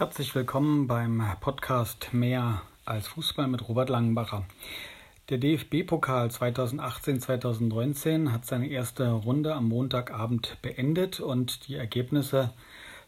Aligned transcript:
Herzlich 0.00 0.34
willkommen 0.34 0.86
beim 0.86 1.22
Podcast 1.42 2.14
Mehr 2.14 2.62
als 2.86 3.08
Fußball 3.08 3.48
mit 3.48 3.68
Robert 3.68 3.90
Langenbacher. 3.90 4.46
Der 5.28 5.36
DFB-Pokal 5.36 6.28
2018-2019 6.28 8.32
hat 8.32 8.46
seine 8.46 8.68
erste 8.68 9.10
Runde 9.10 9.54
am 9.54 9.68
Montagabend 9.68 10.56
beendet 10.62 11.20
und 11.20 11.68
die 11.68 11.74
Ergebnisse 11.74 12.54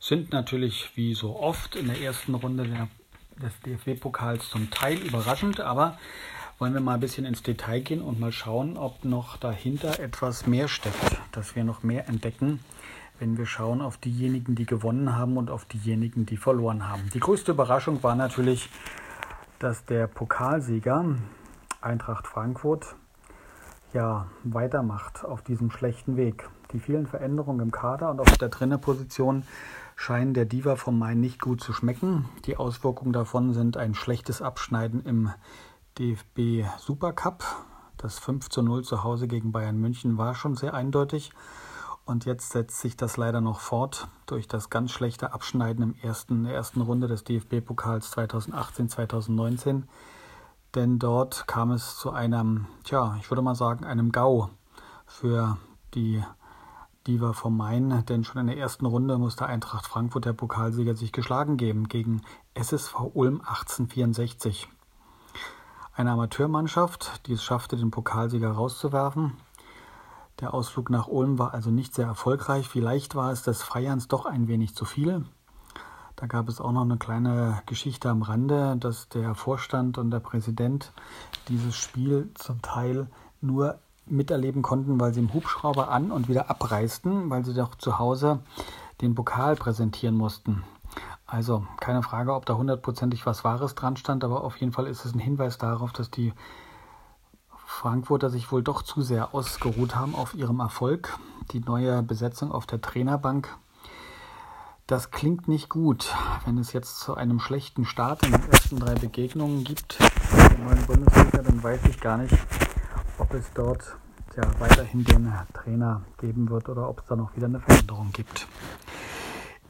sind 0.00 0.32
natürlich 0.32 0.90
wie 0.94 1.14
so 1.14 1.40
oft 1.40 1.76
in 1.76 1.86
der 1.86 1.98
ersten 1.98 2.34
Runde 2.34 2.64
der, 2.64 2.88
des 3.40 3.58
DFB-Pokals 3.60 4.50
zum 4.50 4.70
Teil 4.70 4.98
überraschend, 4.98 5.60
aber 5.60 5.98
wollen 6.58 6.74
wir 6.74 6.82
mal 6.82 6.96
ein 6.96 7.00
bisschen 7.00 7.24
ins 7.24 7.42
Detail 7.42 7.80
gehen 7.80 8.02
und 8.02 8.20
mal 8.20 8.32
schauen, 8.32 8.76
ob 8.76 9.02
noch 9.02 9.38
dahinter 9.38 9.98
etwas 9.98 10.46
mehr 10.46 10.68
steckt, 10.68 11.22
dass 11.32 11.56
wir 11.56 11.64
noch 11.64 11.82
mehr 11.82 12.06
entdecken, 12.06 12.60
wenn 13.22 13.38
wir 13.38 13.46
schauen 13.46 13.82
auf 13.82 13.98
diejenigen, 13.98 14.56
die 14.56 14.66
gewonnen 14.66 15.14
haben 15.14 15.36
und 15.36 15.48
auf 15.48 15.64
diejenigen, 15.64 16.26
die 16.26 16.36
verloren 16.36 16.88
haben. 16.88 17.08
Die 17.14 17.20
größte 17.20 17.52
Überraschung 17.52 18.02
war 18.02 18.16
natürlich, 18.16 18.68
dass 19.60 19.84
der 19.84 20.08
Pokalsieger 20.08 21.04
Eintracht 21.80 22.26
Frankfurt 22.26 22.96
ja 23.92 24.26
weitermacht 24.42 25.24
auf 25.24 25.40
diesem 25.42 25.70
schlechten 25.70 26.16
Weg. 26.16 26.48
Die 26.72 26.80
vielen 26.80 27.06
Veränderungen 27.06 27.60
im 27.60 27.70
Kader 27.70 28.10
und 28.10 28.18
auf 28.18 28.36
der 28.38 28.50
Trainerposition 28.50 29.44
scheinen 29.94 30.34
der 30.34 30.46
Diva 30.46 30.74
vom 30.74 30.98
Main 30.98 31.20
nicht 31.20 31.40
gut 31.40 31.60
zu 31.60 31.72
schmecken. 31.72 32.28
Die 32.46 32.56
Auswirkungen 32.56 33.12
davon 33.12 33.52
sind 33.54 33.76
ein 33.76 33.94
schlechtes 33.94 34.42
Abschneiden 34.42 35.00
im 35.04 35.30
DFB 35.96 36.66
Supercup. 36.76 37.44
Das 37.98 38.18
5 38.18 38.48
zu 38.48 38.62
0 38.62 38.82
zu 38.82 39.04
Hause 39.04 39.28
gegen 39.28 39.52
Bayern 39.52 39.78
München 39.78 40.18
war 40.18 40.34
schon 40.34 40.56
sehr 40.56 40.74
eindeutig. 40.74 41.30
Und 42.04 42.24
jetzt 42.24 42.50
setzt 42.50 42.80
sich 42.80 42.96
das 42.96 43.16
leider 43.16 43.40
noch 43.40 43.60
fort 43.60 44.08
durch 44.26 44.48
das 44.48 44.70
ganz 44.70 44.90
schlechte 44.90 45.32
Abschneiden 45.32 45.82
im 45.82 45.94
ersten, 46.02 46.44
der 46.44 46.54
ersten 46.54 46.80
Runde 46.80 47.06
des 47.06 47.24
DFB-Pokals 47.24 48.12
2018-2019. 48.16 49.84
Denn 50.74 50.98
dort 50.98 51.46
kam 51.46 51.70
es 51.70 51.96
zu 51.98 52.10
einem, 52.10 52.66
tja, 52.84 53.16
ich 53.20 53.30
würde 53.30 53.42
mal 53.42 53.54
sagen, 53.54 53.84
einem 53.84 54.10
GAU 54.10 54.48
für 55.06 55.58
die 55.94 56.22
Diva 57.06 57.32
vom 57.34 57.56
Main. 57.56 58.04
Denn 58.06 58.24
schon 58.24 58.40
in 58.40 58.46
der 58.48 58.58
ersten 58.58 58.86
Runde 58.86 59.18
musste 59.18 59.46
Eintracht 59.46 59.86
Frankfurt, 59.86 60.24
der 60.24 60.32
Pokalsieger, 60.32 60.94
sich 60.94 61.12
geschlagen 61.12 61.56
geben 61.56 61.88
gegen 61.88 62.22
SSV 62.54 62.94
Ulm 63.14 63.40
1864. 63.42 64.68
Eine 65.94 66.12
Amateurmannschaft, 66.12 67.26
die 67.26 67.34
es 67.34 67.44
schaffte, 67.44 67.76
den 67.76 67.90
Pokalsieger 67.90 68.50
rauszuwerfen. 68.50 69.34
Der 70.42 70.54
Ausflug 70.54 70.90
nach 70.90 71.06
Ulm 71.06 71.38
war 71.38 71.54
also 71.54 71.70
nicht 71.70 71.94
sehr 71.94 72.06
erfolgreich. 72.06 72.66
Vielleicht 72.68 73.14
war 73.14 73.30
es 73.30 73.44
des 73.44 73.62
Feierns 73.62 74.08
doch 74.08 74.26
ein 74.26 74.48
wenig 74.48 74.74
zu 74.74 74.84
viel. 74.84 75.24
Da 76.16 76.26
gab 76.26 76.48
es 76.48 76.60
auch 76.60 76.72
noch 76.72 76.82
eine 76.82 76.96
kleine 76.96 77.62
Geschichte 77.66 78.10
am 78.10 78.22
Rande, 78.22 78.76
dass 78.76 79.08
der 79.08 79.36
Vorstand 79.36 79.98
und 79.98 80.10
der 80.10 80.18
Präsident 80.18 80.92
dieses 81.46 81.76
Spiel 81.76 82.32
zum 82.34 82.60
Teil 82.60 83.06
nur 83.40 83.78
miterleben 84.04 84.62
konnten, 84.62 84.98
weil 84.98 85.14
sie 85.14 85.20
im 85.20 85.32
Hubschrauber 85.32 85.92
an 85.92 86.10
und 86.10 86.28
wieder 86.28 86.50
abreisten, 86.50 87.30
weil 87.30 87.44
sie 87.44 87.54
doch 87.54 87.76
zu 87.76 88.00
Hause 88.00 88.40
den 89.00 89.14
Pokal 89.14 89.54
präsentieren 89.54 90.16
mussten. 90.16 90.64
Also 91.24 91.64
keine 91.78 92.02
Frage, 92.02 92.34
ob 92.34 92.46
da 92.46 92.54
hundertprozentig 92.54 93.26
was 93.26 93.44
Wahres 93.44 93.76
dran 93.76 93.96
stand, 93.96 94.24
aber 94.24 94.42
auf 94.42 94.56
jeden 94.56 94.72
Fall 94.72 94.88
ist 94.88 95.04
es 95.04 95.14
ein 95.14 95.20
Hinweis 95.20 95.56
darauf, 95.56 95.92
dass 95.92 96.10
die 96.10 96.32
Frankfurter 97.72 98.30
sich 98.30 98.52
wohl 98.52 98.62
doch 98.62 98.82
zu 98.82 99.02
sehr 99.02 99.34
ausgeruht 99.34 99.96
haben 99.96 100.14
auf 100.14 100.34
ihrem 100.34 100.60
Erfolg. 100.60 101.18
Die 101.50 101.60
neue 101.60 102.02
Besetzung 102.02 102.52
auf 102.52 102.66
der 102.66 102.80
Trainerbank. 102.80 103.56
Das 104.86 105.10
klingt 105.10 105.48
nicht 105.48 105.68
gut, 105.68 106.14
wenn 106.44 106.58
es 106.58 106.72
jetzt 106.72 107.00
zu 107.00 107.14
einem 107.14 107.40
schlechten 107.40 107.84
Start 107.84 108.24
in 108.24 108.32
den 108.32 108.50
ersten 108.50 108.78
drei 108.78 108.94
Begegnungen 108.94 109.64
gibt 109.64 109.98
in 110.56 110.64
neuen 110.64 110.86
Bundesliga, 110.86 111.38
dann 111.42 111.62
weiß 111.62 111.80
ich 111.88 111.98
gar 111.98 112.18
nicht, 112.18 112.36
ob 113.18 113.32
es 113.34 113.50
dort 113.54 113.96
ja, 114.36 114.42
weiterhin 114.60 115.04
den 115.04 115.32
Trainer 115.54 116.02
geben 116.20 116.50
wird 116.50 116.68
oder 116.68 116.88
ob 116.88 117.00
es 117.00 117.06
da 117.06 117.16
noch 117.16 117.34
wieder 117.34 117.46
eine 117.46 117.60
Veränderung 117.60 118.12
gibt. 118.12 118.46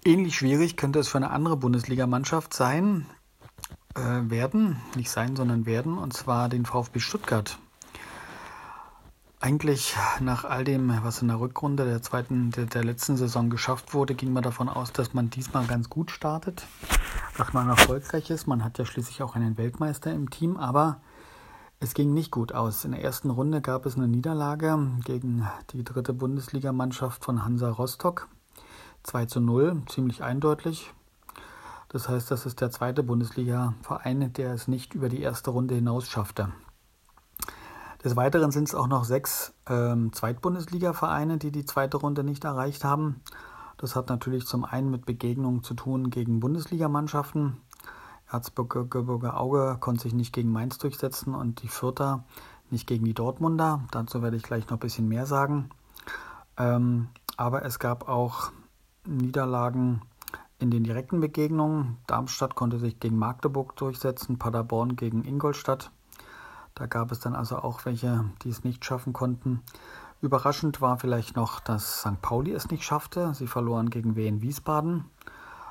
Ähnlich 0.05 0.37
schwierig 0.37 0.77
könnte 0.77 0.99
es 0.99 1.09
für 1.09 1.19
eine 1.19 1.31
andere 1.31 1.57
Bundesligamannschaft 1.57 2.53
sein, 2.53 3.07
äh, 3.95 4.01
werden, 4.29 4.81
nicht 4.97 5.11
sein, 5.11 5.37
sondern 5.37 5.67
werden, 5.67 5.97
und 5.97 6.12
zwar 6.12 6.49
den 6.49 6.67
VfB 6.67 6.99
Stuttgart. 6.99 7.59
Eigentlich 9.45 9.97
nach 10.21 10.45
all 10.45 10.63
dem, 10.63 11.03
was 11.03 11.21
in 11.21 11.27
der 11.27 11.41
Rückrunde 11.41 11.85
der 11.85 12.01
zweiten, 12.01 12.53
der, 12.53 12.67
der, 12.67 12.85
letzten 12.85 13.17
Saison 13.17 13.51
geschafft 13.51 13.93
wurde, 13.93 14.15
ging 14.15 14.33
man 14.33 14.45
davon 14.45 14.69
aus, 14.69 14.93
dass 14.93 15.15
man 15.15 15.31
diesmal 15.31 15.67
ganz 15.67 15.91
gut 15.91 16.13
startet, 16.13 16.65
dass 17.37 17.53
man 17.53 17.69
erfolgreich 17.69 18.31
ist. 18.31 18.47
Man 18.47 18.63
hat 18.63 18.79
ja 18.79 18.85
schließlich 18.85 19.21
auch 19.21 19.35
einen 19.35 19.59
Weltmeister 19.59 20.13
im 20.13 20.31
Team, 20.31 20.57
aber 20.57 21.01
es 21.81 21.93
ging 21.93 22.15
nicht 22.15 22.31
gut 22.31 22.53
aus. 22.53 22.85
In 22.85 22.93
der 22.93 23.03
ersten 23.03 23.31
Runde 23.31 23.61
gab 23.61 23.85
es 23.85 23.97
eine 23.97 24.07
Niederlage 24.07 24.79
gegen 25.05 25.49
die 25.73 25.83
dritte 25.83 26.13
Bundesligamannschaft 26.13 27.25
von 27.25 27.45
Hansa 27.45 27.69
Rostock. 27.69 28.29
2 29.03 29.27
zu 29.27 29.41
0, 29.41 29.83
ziemlich 29.89 30.23
eindeutig. 30.23 30.93
Das 31.89 32.09
heißt, 32.09 32.31
das 32.31 32.47
ist 32.47 32.61
der 32.61 32.71
zweite 32.71 33.03
Bundesliga-Verein, 33.03 34.33
der 34.35 34.55
es 34.55 34.69
nicht 34.69 34.95
über 34.95 35.09
die 35.09 35.21
erste 35.21 35.51
Runde 35.51 35.75
hinaus 35.75 36.09
schaffte. 36.09 36.53
Des 38.05 38.17
Weiteren 38.17 38.51
sind 38.51 38.69
es 38.69 38.75
auch 38.75 38.89
noch 38.89 39.05
sechs 39.05 39.55
ähm, 39.69 40.13
Zweitbundesliga-Vereine, 40.13 41.39
die 41.39 41.53
die 41.53 41.65
zweite 41.65 41.99
Runde 41.99 42.25
nicht 42.25 42.45
erreicht 42.45 42.85
haben. 42.85 43.21
Das 43.77 43.95
hat 43.95 44.09
natürlich 44.09 44.47
zum 44.47 44.65
einen 44.65 44.91
mit 44.91 45.07
Begegnungen 45.07 45.63
zu 45.63 45.75
tun 45.75 46.11
gegen 46.11 46.41
Bundesligamannschaften. 46.41 47.59
Erzgebirge 48.31 49.35
Auge 49.35 49.77
konnte 49.79 50.03
sich 50.03 50.15
nicht 50.15 50.33
gegen 50.33 50.51
Mainz 50.51 50.79
durchsetzen 50.79 51.35
und 51.35 51.62
die 51.62 51.69
Vierter 51.69 52.25
nicht 52.71 52.87
gegen 52.87 53.05
die 53.05 53.15
Dortmunder. 53.15 53.83
Dazu 53.91 54.23
werde 54.23 54.37
ich 54.37 54.43
gleich 54.43 54.65
noch 54.65 54.79
ein 54.79 54.81
bisschen 54.81 55.09
mehr 55.09 55.27
sagen. 55.27 55.71
Ähm, 56.57 57.09
aber 57.37 57.65
es 57.65 57.79
gab 57.79 58.09
auch 58.09 58.51
Niederlagen 59.07 60.03
in 60.59 60.71
den 60.71 60.85
direkten 60.85 61.21
Begegnungen. 61.21 61.99
Darmstadt 62.07 62.55
konnte 62.55 62.79
sich 62.79 62.99
gegen 63.01 63.19
Magdeburg 63.19 63.77
durchsetzen, 63.77 64.39
Paderborn 64.39 64.97
gegen 64.97 65.25
Ingolstadt. 65.25 65.91
Da 66.75 66.87
gab 66.87 67.12
es 67.12 67.21
dann 67.21 67.34
also 67.34 67.59
auch 67.59 67.84
welche, 67.84 68.25
die 68.43 68.49
es 68.50 68.65
nicht 68.65 68.84
schaffen 68.84 69.12
konnten. 69.12 69.62
Überraschend 70.21 70.81
war 70.81 70.99
vielleicht 70.99 71.37
noch, 71.37 71.60
dass 71.60 72.00
St. 72.00 72.22
Pauli 72.22 72.53
es 72.53 72.71
nicht 72.71 72.84
schaffte. 72.84 73.34
Sie 73.34 73.47
verloren 73.47 73.91
gegen 73.91 74.16
Wien 74.16 74.41
Wiesbaden. 74.41 75.05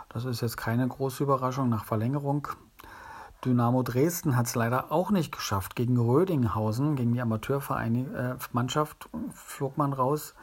Das 0.10 0.26
ist 0.26 0.42
jetzt 0.42 0.58
keine 0.58 0.88
große 0.88 1.24
Überraschung 1.24 1.70
nach 1.70 1.86
Verlängerung. 1.86 2.50
Dynamo 3.46 3.82
Dresden 3.82 4.36
hat 4.36 4.48
es 4.48 4.56
leider 4.56 4.92
auch 4.92 5.10
nicht 5.10 5.32
geschafft. 5.32 5.76
Gegen 5.76 5.98
Rödinghausen, 5.98 6.96
gegen 6.96 7.14
die 7.14 7.22
Amateurmannschaft, 7.22 9.10
äh, 9.14 9.18
flog 9.34 9.78
man 9.78 9.94
raus. 9.94 10.36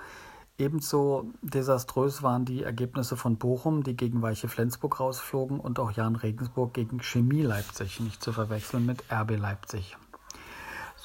Ebenso 0.56 1.30
desaströs 1.41 2.24
waren 2.24 2.44
die 2.44 2.64
Ergebnisse 2.64 3.16
von 3.16 3.36
Bochum, 3.36 3.84
die 3.84 3.97
gegen 3.97 4.22
Weiche 4.22 4.48
Flensburg 4.48 4.98
rausflogen, 4.98 5.60
und 5.60 5.78
auch 5.78 5.92
Jan 5.92 6.16
Regensburg 6.16 6.74
gegen 6.74 7.00
Chemie 7.00 7.42
Leipzig, 7.42 8.00
nicht 8.00 8.20
zu 8.20 8.32
verwechseln 8.32 8.84
mit 8.84 9.04
RB 9.12 9.36
Leipzig. 9.36 9.97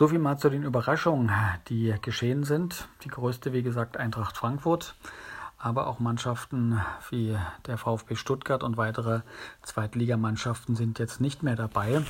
So 0.03 0.09
viel 0.09 0.19
mal 0.19 0.37
zu 0.37 0.49
den 0.49 0.63
Überraschungen, 0.63 1.31
die 1.69 1.95
geschehen 2.01 2.43
sind. 2.43 2.89
Die 3.05 3.07
größte, 3.07 3.53
wie 3.53 3.63
gesagt, 3.63 3.95
Eintracht 3.95 4.35
Frankfurt, 4.35 4.95
aber 5.57 5.87
auch 5.87 5.99
Mannschaften 6.01 6.81
wie 7.09 7.37
der 7.67 7.77
VfB 7.77 8.15
Stuttgart 8.15 8.63
und 8.63 8.75
weitere 8.75 9.21
Zweitligamannschaften 9.61 10.75
sind 10.75 10.99
jetzt 10.99 11.21
nicht 11.21 11.41
mehr 11.41 11.55
dabei. 11.55 12.01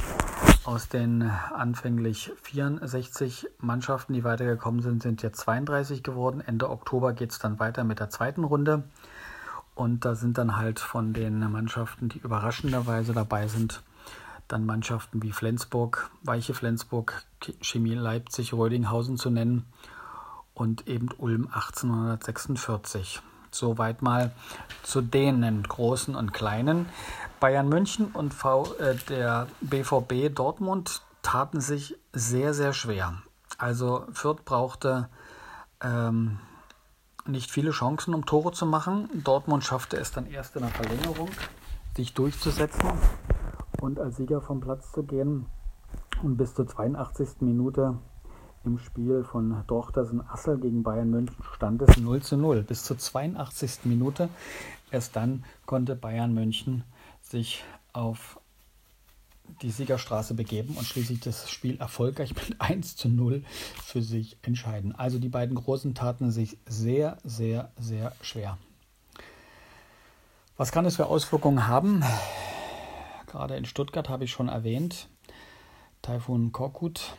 Aus 0.64 0.90
den 0.90 1.22
anfänglich 1.22 2.32
64 2.42 3.48
Mannschaften, 3.60 4.14
die 4.14 4.24
weitergekommen 4.24 4.82
sind, 4.82 5.04
sind 5.04 5.22
jetzt 5.22 5.42
32 5.42 6.02
geworden. 6.02 6.42
Ende 6.44 6.72
Oktober 6.72 7.14
geht 7.14 7.30
es 7.30 7.38
dann 7.38 7.60
weiter 7.60 7.84
mit 7.84 8.00
der 8.00 8.10
zweiten 8.10 8.44
Runde. 8.44 8.86
Und 9.76 10.04
da 10.04 10.16
sind 10.16 10.40
dann 10.40 10.58
halt 10.58 10.80
von 10.80 11.14
den 11.14 11.40
Mannschaften, 11.52 12.10
die 12.10 12.18
überraschenderweise 12.18 13.14
dabei 13.14 13.48
sind, 13.48 13.84
dann 14.48 14.66
Mannschaften 14.66 15.22
wie 15.24 15.32
Flensburg, 15.32 16.12
Weiche 16.24 16.54
Flensburg, 16.54 17.24
Chemie 17.62 17.96
Leipzig, 17.96 18.54
Rödinghausen 18.54 19.18
zu 19.18 19.30
nennen 19.30 19.66
und 20.54 20.88
eben 20.88 21.10
Ulm 21.18 21.48
1846. 21.48 23.22
Soweit 23.52 24.02
mal 24.02 24.32
zu 24.82 25.02
denen 25.02 25.64
großen 25.64 26.16
und 26.16 26.34
kleinen. 26.34 26.88
Bayern 27.40 27.70
München 27.70 28.08
und 28.08 28.34
v, 28.34 28.74
äh, 28.80 28.96
der 29.10 29.48
BVB 29.62 30.34
Dortmund 30.34 31.02
taten 31.22 31.62
sich 31.62 31.96
sehr, 32.14 32.54
sehr 32.54 32.74
schwer. 32.74 33.22
Also 33.58 34.06
Fürth 34.12 34.44
brauchte 34.44 35.10
ähm, 35.82 36.40
nicht 37.26 37.52
viele 37.52 37.72
Chancen, 37.72 38.14
um 38.14 38.26
Tore 38.26 38.52
zu 38.52 38.66
machen. 38.66 39.10
Dortmund 39.24 39.64
schaffte 39.64 39.98
es 39.98 40.12
dann 40.12 40.26
erst 40.26 40.56
in 40.56 40.64
der 40.64 40.72
Verlängerung, 40.72 41.30
sich 41.96 42.14
durchzusetzen 42.14 42.92
und 43.84 44.00
als 44.00 44.16
Sieger 44.16 44.40
vom 44.40 44.62
Platz 44.62 44.92
zu 44.94 45.04
gehen. 45.04 45.46
Und 46.24 46.38
bis 46.38 46.56
zur 46.56 46.66
82. 46.66 47.42
Minute 47.42 47.98
im 48.64 48.80
Spiel 48.80 49.26
von 49.26 49.62
Dorchtersen 49.68 50.26
Assel 50.26 50.58
gegen 50.58 50.84
Bayern 50.84 51.10
München 51.10 51.36
stand 51.54 51.82
es 51.82 51.98
0 51.98 52.22
zu 52.22 52.38
0. 52.38 52.64
Bis 52.64 52.86
zur 52.86 52.98
82. 52.98 53.82
Minute. 53.84 54.30
Erst 54.90 55.18
dann 55.18 55.44
konnte 55.66 55.98
Bayern 55.98 56.34
München 56.34 56.86
sich 57.22 57.66
auf 57.92 58.40
die 59.62 59.70
Siegerstraße 59.70 60.34
begeben 60.34 60.76
und 60.78 60.86
schließlich 60.86 61.20
das 61.20 61.52
Spiel 61.52 61.78
erfolgreich 61.78 62.34
mit 62.34 62.56
1 62.62 62.96
zu 62.96 63.10
0 63.10 63.44
für 63.84 64.02
sich 64.02 64.38
entscheiden. 64.44 64.96
Also 64.96 65.20
die 65.20 65.28
beiden 65.28 65.56
Großen 65.56 65.94
taten 65.94 66.32
sich 66.32 66.58
sehr, 66.66 67.18
sehr, 67.26 67.74
sehr 67.78 68.14
schwer. 68.22 68.58
Was 70.56 70.72
kann 70.72 70.86
es 70.86 70.96
für 70.96 71.08
Auswirkungen 71.08 71.68
haben? 71.68 72.02
Gerade 73.34 73.56
in 73.56 73.66
Stuttgart 73.66 74.10
habe 74.10 74.26
ich 74.26 74.32
schon 74.32 74.48
erwähnt. 74.48 75.08
Taifun 76.04 76.52
Korkut 76.52 77.16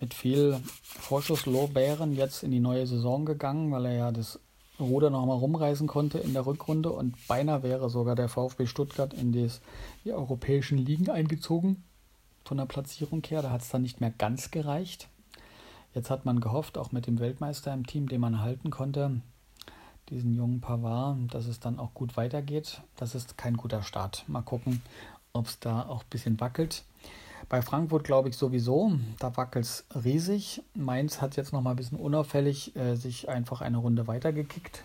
mit 0.00 0.12
viel 0.12 0.60
Vorschusslorbeeren 0.82 2.16
jetzt 2.16 2.42
in 2.42 2.50
die 2.50 2.58
neue 2.58 2.84
Saison 2.88 3.24
gegangen, 3.24 3.70
weil 3.70 3.86
er 3.86 3.94
ja 3.94 4.10
das 4.10 4.40
Ruder 4.80 5.08
nochmal 5.10 5.38
rumreißen 5.38 5.86
konnte 5.86 6.18
in 6.18 6.32
der 6.32 6.46
Rückrunde 6.46 6.90
und 6.90 7.14
beinahe 7.28 7.62
wäre 7.62 7.88
sogar 7.88 8.16
der 8.16 8.28
VfB 8.28 8.66
Stuttgart 8.66 9.14
in 9.14 9.30
des, 9.30 9.60
die 10.04 10.12
europäischen 10.12 10.78
Ligen 10.78 11.10
eingezogen 11.10 11.84
von 12.44 12.56
der 12.56 12.66
Platzierung 12.66 13.22
her. 13.24 13.42
Da 13.42 13.52
hat 13.52 13.62
es 13.62 13.68
dann 13.68 13.82
nicht 13.82 14.00
mehr 14.00 14.10
ganz 14.10 14.50
gereicht. 14.50 15.08
Jetzt 15.94 16.10
hat 16.10 16.24
man 16.24 16.40
gehofft, 16.40 16.76
auch 16.76 16.90
mit 16.90 17.06
dem 17.06 17.20
Weltmeister 17.20 17.72
im 17.72 17.86
Team, 17.86 18.08
den 18.08 18.20
man 18.20 18.40
halten 18.40 18.70
konnte, 18.70 19.20
diesen 20.10 20.34
jungen 20.34 20.60
Pavard, 20.60 21.32
dass 21.32 21.46
es 21.46 21.60
dann 21.60 21.78
auch 21.78 21.94
gut 21.94 22.16
weitergeht. 22.16 22.80
Das 22.96 23.14
ist 23.14 23.36
kein 23.36 23.56
guter 23.56 23.82
Start. 23.82 24.24
Mal 24.28 24.42
gucken, 24.42 24.82
ob 25.32 25.46
es 25.46 25.58
da 25.58 25.82
auch 25.82 26.02
ein 26.02 26.10
bisschen 26.10 26.40
wackelt. 26.40 26.84
Bei 27.48 27.62
Frankfurt 27.62 28.04
glaube 28.04 28.28
ich 28.28 28.36
sowieso, 28.36 28.92
da 29.18 29.36
wackelt 29.36 29.64
es 29.64 29.84
riesig. 30.04 30.62
Mainz 30.74 31.20
hat 31.20 31.36
jetzt 31.36 31.52
noch 31.52 31.62
mal 31.62 31.70
ein 31.70 31.76
bisschen 31.76 31.98
unauffällig 31.98 32.74
äh, 32.74 32.96
sich 32.96 33.28
einfach 33.28 33.60
eine 33.60 33.76
Runde 33.76 34.06
weitergekickt. 34.06 34.82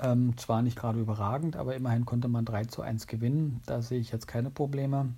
Ähm, 0.00 0.36
zwar 0.38 0.62
nicht 0.62 0.76
gerade 0.76 1.00
überragend, 1.00 1.56
aber 1.56 1.74
immerhin 1.74 2.04
konnte 2.04 2.28
man 2.28 2.44
3 2.44 2.64
zu 2.64 2.82
1 2.82 3.06
gewinnen. 3.06 3.60
Da 3.66 3.82
sehe 3.82 4.00
ich 4.00 4.10
jetzt 4.12 4.26
keine 4.26 4.50
Probleme. 4.50 5.14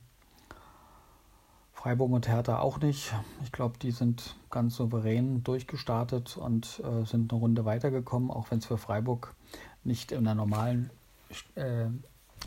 Freiburg 1.82 2.12
und 2.12 2.28
Hertha 2.28 2.58
auch 2.58 2.78
nicht. 2.78 3.14
Ich 3.42 3.52
glaube, 3.52 3.78
die 3.80 3.90
sind 3.90 4.36
ganz 4.50 4.76
souverän 4.76 5.42
durchgestartet 5.42 6.36
und 6.36 6.82
äh, 6.84 7.06
sind 7.06 7.32
eine 7.32 7.40
Runde 7.40 7.64
weitergekommen, 7.64 8.30
auch 8.30 8.50
wenn 8.50 8.58
es 8.58 8.66
für 8.66 8.76
Freiburg 8.76 9.34
nicht 9.82 10.12
in 10.12 10.24
der 10.24 10.34
normalen 10.34 10.90
äh, 11.54 11.86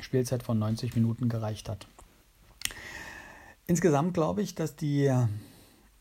Spielzeit 0.01 0.43
von 0.43 0.59
90 0.59 0.93
Minuten 0.93 1.29
gereicht 1.29 1.67
hat. 1.67 1.87
Insgesamt 3.65 4.13
glaube 4.13 4.43
ich, 4.43 4.53
dass 4.53 4.75
die, 4.75 5.11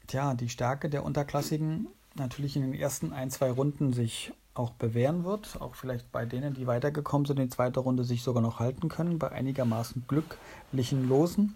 tja, 0.09 0.35
die 0.35 0.51
Stärke 0.51 0.91
der 0.91 1.03
Unterklassigen 1.03 1.87
natürlich 2.15 2.57
in 2.57 2.63
den 2.63 2.75
ersten 2.75 3.15
ein, 3.15 3.31
zwei 3.31 3.51
Runden 3.51 3.95
sich 3.95 4.35
auch 4.53 4.73
bewähren 4.73 5.25
wird. 5.25 5.59
Auch 5.59 5.75
vielleicht 5.75 6.13
bei 6.13 6.27
denen, 6.27 6.53
die 6.53 6.67
weitergekommen 6.67 7.25
sind 7.25 7.39
in 7.39 7.47
die 7.47 7.55
zweite 7.55 7.81
Runde, 7.81 8.05
sich 8.05 8.23
sogar 8.23 8.43
noch 8.43 8.59
halten 8.59 8.91
können. 8.91 9.19
Bei 9.19 9.33
einigermaßen 9.33 10.05
glücklichen 10.07 11.09
Losen 11.09 11.55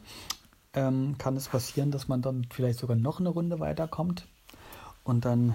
ähm, 0.76 1.16
kann 1.18 1.36
es 1.36 1.48
passieren, 1.48 1.90
dass 1.90 2.06
man 2.06 2.22
dann 2.22 2.46
vielleicht 2.50 2.78
sogar 2.78 2.96
noch 2.96 3.18
eine 3.18 3.30
Runde 3.30 3.58
weiterkommt 3.58 4.28
und 5.02 5.24
dann 5.24 5.54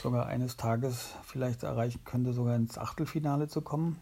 sogar 0.00 0.26
eines 0.26 0.56
Tages 0.56 1.14
vielleicht 1.24 1.62
erreichen 1.62 2.00
könnte, 2.04 2.32
sogar 2.32 2.54
ins 2.54 2.78
Achtelfinale 2.78 3.48
zu 3.48 3.62
kommen, 3.62 4.00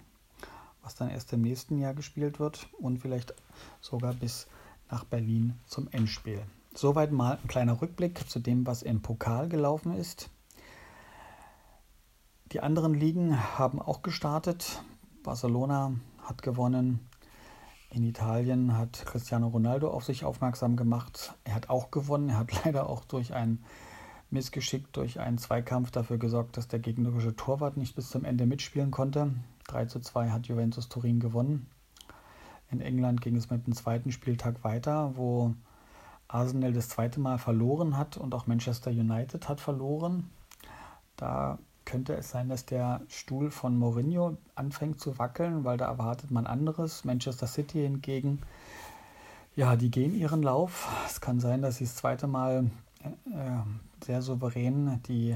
was 0.82 0.94
dann 0.94 1.08
erst 1.08 1.32
im 1.32 1.42
nächsten 1.42 1.78
Jahr 1.78 1.94
gespielt 1.94 2.38
wird 2.38 2.68
und 2.78 2.98
vielleicht 2.98 3.34
sogar 3.80 4.12
bis 4.14 4.46
nach 4.90 5.04
Berlin 5.04 5.58
zum 5.66 5.88
Endspiel. 5.90 6.42
Soweit 6.74 7.12
mal 7.12 7.38
ein 7.42 7.48
kleiner 7.48 7.80
Rückblick 7.80 8.28
zu 8.28 8.38
dem, 8.38 8.66
was 8.66 8.82
im 8.82 9.00
Pokal 9.00 9.48
gelaufen 9.48 9.94
ist. 9.94 10.30
Die 12.52 12.60
anderen 12.60 12.94
Ligen 12.94 13.36
haben 13.58 13.80
auch 13.80 14.02
gestartet. 14.02 14.82
Barcelona 15.22 15.92
hat 16.22 16.42
gewonnen. 16.42 17.07
In 17.90 18.04
Italien 18.04 18.76
hat 18.76 19.04
Cristiano 19.06 19.48
Ronaldo 19.48 19.90
auf 19.90 20.04
sich 20.04 20.24
aufmerksam 20.24 20.76
gemacht. 20.76 21.34
Er 21.44 21.54
hat 21.54 21.70
auch 21.70 21.90
gewonnen. 21.90 22.28
Er 22.28 22.38
hat 22.38 22.52
leider 22.64 22.88
auch 22.88 23.04
durch 23.04 23.34
ein 23.34 23.64
Missgeschick, 24.30 24.92
durch 24.92 25.20
einen 25.20 25.38
Zweikampf 25.38 25.90
dafür 25.90 26.18
gesorgt, 26.18 26.56
dass 26.58 26.68
der 26.68 26.80
gegnerische 26.80 27.34
Torwart 27.34 27.78
nicht 27.78 27.96
bis 27.96 28.10
zum 28.10 28.24
Ende 28.24 28.44
mitspielen 28.44 28.90
konnte. 28.90 29.32
3 29.68 29.86
zu 29.86 30.00
2 30.00 30.30
hat 30.30 30.46
Juventus 30.46 30.88
Turin 30.88 31.18
gewonnen. 31.18 31.66
In 32.70 32.82
England 32.82 33.22
ging 33.22 33.36
es 33.36 33.48
mit 33.48 33.66
dem 33.66 33.74
zweiten 33.74 34.12
Spieltag 34.12 34.62
weiter, 34.64 35.16
wo 35.16 35.54
Arsenal 36.28 36.74
das 36.74 36.90
zweite 36.90 37.20
Mal 37.20 37.38
verloren 37.38 37.96
hat 37.96 38.18
und 38.18 38.34
auch 38.34 38.46
Manchester 38.46 38.90
United 38.90 39.48
hat 39.48 39.60
verloren. 39.60 40.28
Da 41.16 41.58
könnte 41.88 42.14
es 42.14 42.30
sein, 42.30 42.50
dass 42.50 42.66
der 42.66 43.00
Stuhl 43.08 43.50
von 43.50 43.78
Mourinho 43.78 44.36
anfängt 44.54 45.00
zu 45.00 45.18
wackeln, 45.18 45.64
weil 45.64 45.78
da 45.78 45.86
erwartet 45.86 46.30
man 46.30 46.46
anderes. 46.46 47.06
Manchester 47.06 47.46
City 47.46 47.80
hingegen, 47.80 48.42
ja, 49.56 49.74
die 49.74 49.90
gehen 49.90 50.14
ihren 50.14 50.42
Lauf. 50.42 50.86
Es 51.06 51.22
kann 51.22 51.40
sein, 51.40 51.62
dass 51.62 51.78
sie 51.78 51.84
das 51.84 51.96
zweite 51.96 52.26
Mal 52.26 52.70
äh, 53.02 54.04
sehr 54.04 54.20
souverän 54.20 55.00
die 55.08 55.34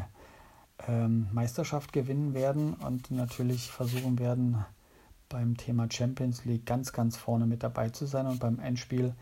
äh, 0.87 1.09
Meisterschaft 1.09 1.95
gewinnen 1.95 2.35
werden 2.35 2.75
und 2.75 3.11
natürlich 3.11 3.71
versuchen 3.71 4.19
werden, 4.19 4.63
beim 5.31 5.57
Thema 5.57 5.89
Champions 5.91 6.45
League 6.45 6.67
ganz, 6.67 6.93
ganz 6.93 7.17
vorne 7.17 7.47
mit 7.47 7.63
dabei 7.63 7.89
zu 7.89 8.05
sein 8.05 8.27
und 8.27 8.41
beim 8.41 8.59
Endspiel 8.59 9.15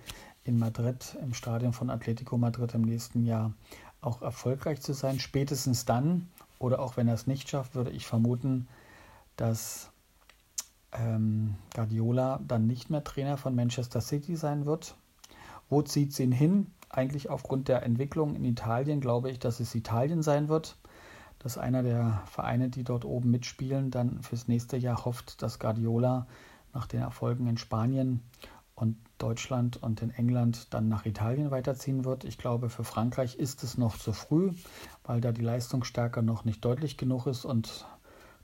in 0.43 0.59
Madrid, 0.59 1.17
im 1.23 1.33
Stadion 1.33 1.73
von 1.73 1.91
Atletico 1.91 2.37
Madrid 2.37 2.75
im 2.75 2.83
nächsten 2.83 3.25
Jahr 3.25 3.53
auch 4.01 4.21
erfolgreich 4.21 4.81
zu 4.81 4.95
sein. 4.95 5.21
Spätestens 5.21 5.85
dann, 5.85 6.27
oder 6.61 6.79
auch 6.79 6.97
wenn 6.97 7.09
er 7.09 7.15
es 7.15 7.27
nicht 7.27 7.49
schafft, 7.49 7.75
würde 7.75 7.91
ich 7.91 8.07
vermuten, 8.07 8.69
dass 9.35 9.91
ähm, 10.93 11.57
Guardiola 11.75 12.41
dann 12.47 12.69
nicht 12.69 12.91
mehr 12.91 13.03
Trainer 13.03 13.37
von 13.37 13.57
Manchester 13.57 14.01
City 14.01 14.37
sein 14.37 14.67
wird. 14.67 14.95
Wo 15.69 15.83
zieht 15.83 16.13
es 16.13 16.21
ihn 16.21 16.33
hin? 16.33 16.69
Eigentlich 16.89 17.29
aufgrund 17.29 17.67
der 17.67 17.83
Entwicklung 17.83 18.37
in 18.37 18.45
Italien 18.45 19.01
glaube 19.01 19.31
ich, 19.31 19.41
dass 19.41 19.59
es 19.59 19.75
Italien 19.75 20.23
sein 20.23 20.49
wird 20.49 20.77
dass 21.41 21.57
einer 21.59 21.83
der 21.83 22.23
Vereine, 22.27 22.69
die 22.69 22.85
dort 22.85 23.05
oben 23.05 23.31
mitspielen, 23.31 23.91
dann 23.91 24.23
fürs 24.23 24.47
nächste 24.47 24.77
Jahr 24.77 25.05
hofft, 25.05 25.43
dass 25.43 25.59
Guardiola 25.59 26.27
nach 26.73 26.87
den 26.87 27.01
Erfolgen 27.01 27.49
in 27.49 27.57
Spanien 27.57 28.21
und 28.81 28.97
Deutschland 29.19 29.77
und 29.83 30.01
in 30.03 30.11
England 30.11 30.73
dann 30.73 30.89
nach 30.89 31.05
Italien 31.05 31.51
weiterziehen 31.51 32.05
wird. 32.05 32.25
Ich 32.25 32.39
glaube, 32.39 32.71
für 32.71 32.85
Frankreich 32.85 33.37
ist 33.37 33.63
es 33.63 33.77
noch 33.77 33.99
zu 33.99 34.13
früh, 34.13 34.53
weil 35.05 35.21
da 35.21 35.33
die 35.33 35.43
Leistungsstärke 35.43 36.23
noch 36.23 36.45
nicht 36.45 36.65
deutlich 36.65 36.97
genug 36.97 37.27
ist 37.27 37.45
und 37.45 37.87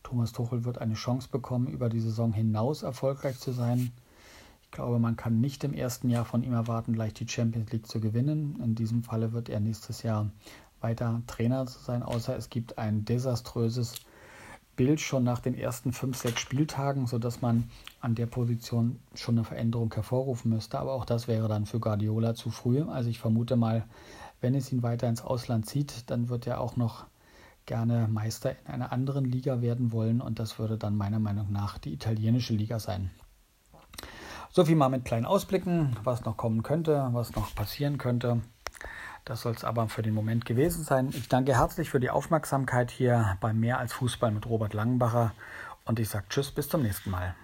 Thomas 0.02 0.32
Tuchel 0.32 0.64
wird 0.64 0.78
eine 0.78 0.94
Chance 0.94 1.28
bekommen, 1.32 1.66
über 1.66 1.88
die 1.88 2.00
Saison 2.00 2.32
hinaus 2.32 2.82
erfolgreich 2.82 3.38
zu 3.40 3.52
sein. 3.52 3.92
Ich 4.62 4.70
glaube, 4.70 4.98
man 4.98 5.16
kann 5.16 5.40
nicht 5.40 5.64
im 5.64 5.72
ersten 5.72 6.10
Jahr 6.10 6.24
von 6.24 6.42
ihm 6.42 6.52
erwarten, 6.52 6.92
gleich 6.92 7.14
die 7.14 7.26
Champions 7.26 7.72
League 7.72 7.86
zu 7.86 7.98
gewinnen. 7.98 8.60
In 8.62 8.74
diesem 8.74 9.02
Falle 9.02 9.32
wird 9.32 9.48
er 9.48 9.60
nächstes 9.60 10.02
Jahr 10.02 10.30
weiter 10.80 11.22
Trainer 11.26 11.66
sein, 11.66 12.02
außer 12.02 12.36
es 12.36 12.50
gibt 12.50 12.78
ein 12.78 13.04
desaströses 13.04 13.94
Bild 14.76 15.00
schon 15.00 15.24
nach 15.24 15.40
den 15.40 15.54
ersten 15.54 15.92
fünf, 15.92 16.16
sechs 16.18 16.40
Spieltagen, 16.40 17.06
sodass 17.06 17.40
man 17.40 17.70
an 18.00 18.14
der 18.14 18.26
Position 18.26 19.00
schon 19.14 19.36
eine 19.36 19.44
Veränderung 19.44 19.92
hervorrufen 19.92 20.50
müsste. 20.50 20.78
Aber 20.78 20.92
auch 20.92 21.04
das 21.04 21.26
wäre 21.26 21.48
dann 21.48 21.66
für 21.66 21.80
Guardiola 21.80 22.34
zu 22.34 22.50
früh. 22.50 22.82
Also 22.82 23.08
ich 23.08 23.18
vermute 23.18 23.56
mal, 23.56 23.84
wenn 24.40 24.54
es 24.54 24.70
ihn 24.70 24.82
weiter 24.82 25.08
ins 25.08 25.22
Ausland 25.22 25.66
zieht, 25.66 26.10
dann 26.10 26.28
wird 26.28 26.46
er 26.46 26.60
auch 26.60 26.76
noch 26.76 27.06
gerne 27.64 28.06
Meister 28.08 28.52
in 28.52 28.66
einer 28.66 28.92
anderen 28.92 29.24
Liga 29.24 29.60
werden 29.60 29.90
wollen 29.92 30.20
und 30.20 30.38
das 30.38 30.58
würde 30.58 30.78
dann 30.78 30.96
meiner 30.96 31.18
Meinung 31.18 31.50
nach 31.50 31.78
die 31.78 31.92
italienische 31.92 32.54
Liga 32.54 32.78
sein. 32.78 33.10
So 34.50 34.64
viel 34.64 34.76
mal 34.76 34.88
mit 34.88 35.04
kleinen 35.04 35.26
Ausblicken, 35.26 35.96
was 36.04 36.24
noch 36.24 36.36
kommen 36.36 36.62
könnte, 36.62 37.08
was 37.12 37.34
noch 37.34 37.54
passieren 37.54 37.98
könnte. 37.98 38.40
Das 39.26 39.40
soll 39.42 39.54
es 39.54 39.64
aber 39.64 39.88
für 39.88 40.02
den 40.02 40.14
Moment 40.14 40.44
gewesen 40.44 40.84
sein. 40.84 41.10
Ich 41.12 41.28
danke 41.28 41.58
herzlich 41.58 41.90
für 41.90 41.98
die 41.98 42.10
Aufmerksamkeit 42.10 42.92
hier 42.92 43.36
bei 43.40 43.52
Mehr 43.52 43.80
als 43.80 43.92
Fußball 43.92 44.30
mit 44.30 44.46
Robert 44.46 44.72
Langenbacher 44.72 45.32
und 45.84 45.98
ich 45.98 46.08
sage 46.08 46.26
Tschüss, 46.28 46.52
bis 46.52 46.68
zum 46.68 46.82
nächsten 46.82 47.10
Mal. 47.10 47.34